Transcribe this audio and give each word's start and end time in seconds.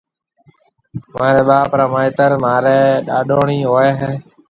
مهاريَ 1.13 1.41
ٻاپ 1.47 1.71
را 1.79 1.85
مائيتر 1.93 2.31
مهاريَ 2.43 2.77
ڏاڏوڻِي 3.07 3.57
هوئيَ 3.69 3.91
هيَ۔ 3.99 4.11